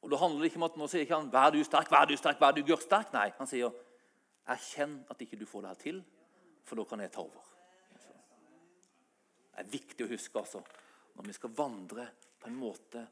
[0.04, 2.06] Og da handler det ikke om at nå sier ikke han 'vær du sterk, vær
[2.06, 3.14] du sterk, vær du gør sterk'.
[3.14, 3.72] Nei, han sier
[4.46, 6.04] 'erkjenn at ikke du får det her til,
[6.64, 7.50] for da kan jeg ta over'.
[9.54, 10.64] Det er viktig å huske altså,
[11.16, 12.08] når vi skal vandre
[12.40, 13.08] på en måte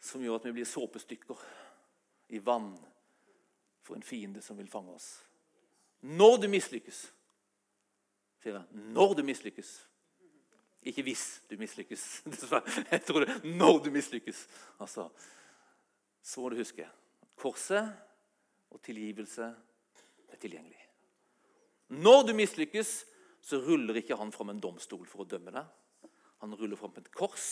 [0.00, 1.36] som gjør at vi blir såpestykker
[2.28, 2.72] i vann
[3.82, 5.08] for en fiende som vil fange oss.
[6.00, 7.00] Når du mislykkes,
[8.40, 8.64] sier jeg,
[8.94, 9.90] når du mislykkes
[10.82, 12.22] ikke hvis du mislykkes.
[12.92, 14.46] Jeg tror det når du mislykkes.
[14.80, 15.10] Altså,
[16.22, 16.86] så må du huske
[17.36, 17.92] korset
[18.70, 19.44] og tilgivelse
[20.28, 20.89] er tilgjengelig.
[21.90, 22.90] Når du mislykkes,
[23.42, 26.10] så ruller ikke han fram en domstol for å dømme deg.
[26.44, 27.48] Han ruller fram et kors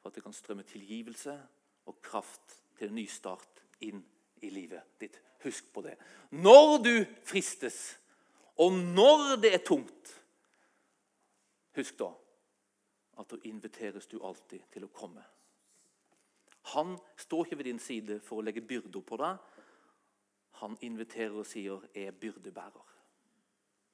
[0.00, 1.34] for at det kan strømme tilgivelse
[1.86, 4.02] og kraft til en ny start inn
[4.42, 5.20] i livet ditt.
[5.44, 5.94] Husk på det.
[6.34, 6.94] Når du
[7.26, 7.78] fristes,
[8.58, 10.18] og når det er tungt
[11.72, 12.10] Husk da
[13.22, 15.22] at da inviteres du alltid til å komme.
[16.74, 19.38] Han står ikke ved din side for å legge byrder på deg.
[20.60, 22.92] Han inviterer og sier 'Jeg er byrdebærer'.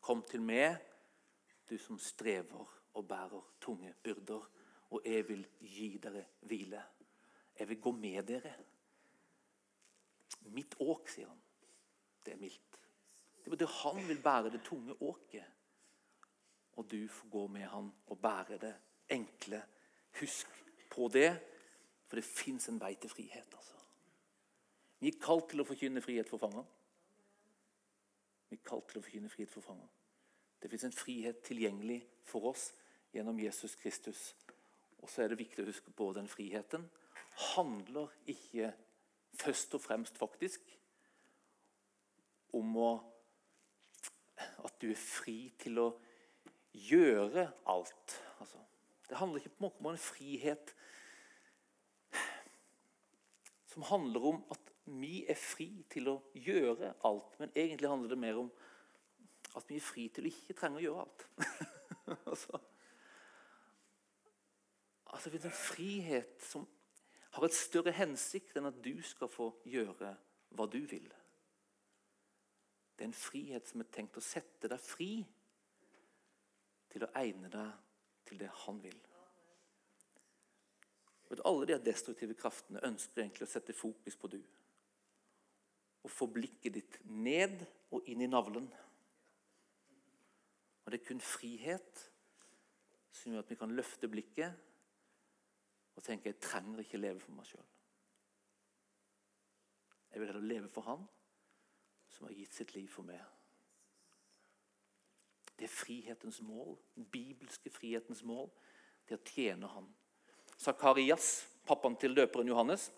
[0.08, 0.78] Kom til meg,
[1.68, 4.46] du som strever og bærer tunge byrder,
[4.88, 6.80] og jeg vil gi dere hvile.
[7.58, 8.54] Jeg vil gå med dere.
[10.56, 11.44] Mitt åk, sier han.
[12.24, 12.80] Det er mildt.
[13.44, 15.58] Det betyr han vil bære det tunge åket
[16.78, 18.74] og du får gå med han og bære det
[19.10, 19.62] enkle.
[20.20, 20.46] Husk
[20.90, 21.30] på det,
[22.06, 23.54] for det fins en vei til frihet.
[23.54, 23.74] altså.
[25.00, 26.64] Vi er kalt til å forkynne frihet for fanger.
[28.48, 29.90] Vi er kalt til å forkynne frihet for fanger.
[30.62, 32.72] Det fins en frihet tilgjengelig for oss
[33.14, 34.34] gjennom Jesus Kristus.
[34.98, 36.88] Og så er det viktig å huske på den friheten
[37.38, 38.72] handler ikke
[39.38, 40.64] først og fremst faktisk
[42.56, 42.90] om å,
[44.64, 45.88] at du er fri til å
[46.72, 48.16] gjøre alt.
[48.40, 48.62] Altså,
[49.08, 50.74] det handler ikke om en frihet
[53.68, 57.36] som handler om at vi er fri til å gjøre alt.
[57.38, 58.50] Men egentlig handler det mer om
[59.58, 61.24] at vi er fri til å ikke trenge å gjøre alt.
[62.32, 62.60] altså,
[65.12, 66.66] altså Det en frihet som
[67.36, 70.14] har et større hensikt enn at du skal få gjøre
[70.56, 71.08] hva du vil.
[72.96, 75.12] Det er en frihet som er tenkt å sette deg fri
[76.90, 77.84] til å egne deg
[78.26, 78.98] til det han vil.
[81.28, 84.38] Vet, alle de destruktive kraftene ønsker egentlig å sette fokus på du.
[86.02, 88.66] Og få blikket ditt ned og inn i navlen.
[90.88, 91.98] Og Det er kun frihet
[93.12, 94.54] som gjør at vi kan løfte blikket
[95.98, 97.66] og tenke jeg trenger ikke leve for meg sjøl.
[100.08, 101.04] Jeg vil heller leve for Han
[102.08, 103.20] som har gitt sitt liv for meg.
[105.58, 106.78] Det er frihetens mål.
[106.96, 108.48] Den bibelske frihetens mål.
[109.04, 109.92] Det er å tjene Han.
[110.56, 112.88] Sakarias, pappaen til døperen Johannes,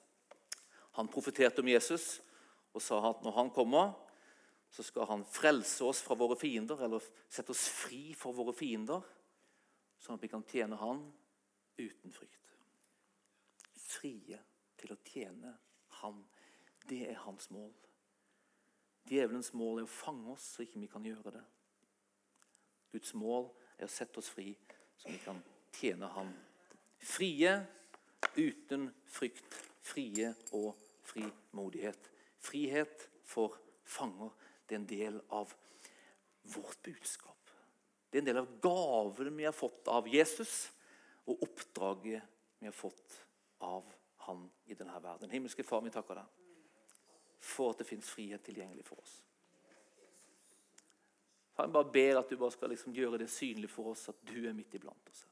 [0.95, 2.21] han profeterte om Jesus
[2.71, 3.97] og sa at når han kommer,
[4.71, 9.03] så skal han frelse oss fra våre fiender, eller sette oss fri for våre fiender,
[10.01, 11.03] sånn at vi kan tjene Han
[11.81, 12.53] uten frykt.
[13.75, 14.39] Frie
[14.81, 15.57] til å tjene
[16.01, 16.23] Han.
[16.89, 17.73] Det er hans mål.
[19.11, 21.43] Djevelens mål er å fange oss så ikke vi kan gjøre det.
[22.93, 24.53] Guds mål er å sette oss fri,
[24.99, 25.39] så vi kan
[25.77, 26.33] tjene han.
[26.99, 27.53] Frie
[28.37, 29.59] uten frykt.
[29.83, 30.75] Frie og
[31.07, 32.11] frimodighet.
[32.39, 34.31] Frihet for fanger.
[34.71, 35.51] Det er en del av
[36.55, 37.51] vårt budskap.
[38.11, 40.69] Det er en del av gavene vi har fått av Jesus,
[41.27, 42.23] og oppdraget
[42.61, 43.17] vi har fått
[43.67, 43.97] av
[44.31, 45.31] Han i denne verden.
[45.31, 46.39] Himmelske Far, vi takker deg
[47.41, 49.15] for at det fins frihet tilgjengelig for oss.
[51.57, 54.23] Far, jeg bare ber at du bare skal liksom gjøre det synlig for oss at
[54.29, 55.25] du er midt iblant oss.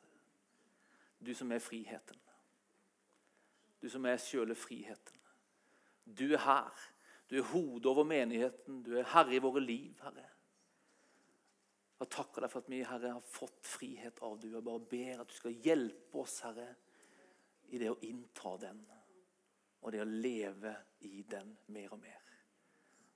[1.20, 2.18] Du som er friheten.
[3.78, 5.20] Du som er sjøle friheten.
[6.09, 6.89] Du er her.
[7.29, 8.83] Du er hodet over menigheten.
[8.83, 10.24] Du er herre i våre liv, Herre.
[11.99, 14.53] Jeg takker deg for at vi Herre, har fått frihet av du.
[14.53, 16.68] Jeg bare ber at du skal hjelpe oss, Herre,
[17.74, 18.81] i det å innta den.
[19.83, 20.72] Og det å leve
[21.07, 22.22] i den mer og mer.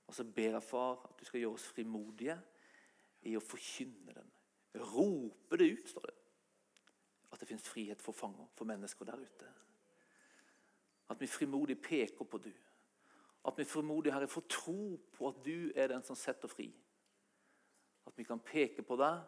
[0.07, 2.35] Og så ber jeg, far, at du skal gjøre oss frimodige
[3.29, 4.29] i å forkynne den.
[4.91, 6.19] Rope det ut, står det.
[7.33, 9.49] At det fins frihet for fanger, for mennesker der ute.
[11.09, 12.51] At vi frimodig peker på du.
[13.43, 16.69] At vi frimodig, Herre, får tro på at du er den som setter fri.
[18.07, 19.23] At vi kan peke på deg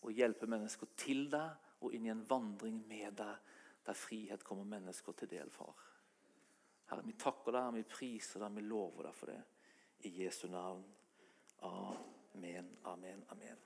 [0.00, 3.36] og hjelpe mennesker til deg og inn i en vandring med deg,
[3.86, 5.74] der frihet kommer mennesker til del, far.
[6.90, 9.40] Herre, vi takker deg, vi priser deg, vi lover deg for det.
[10.08, 10.84] I Jesu navn.
[11.68, 13.60] Amen, amen, amen.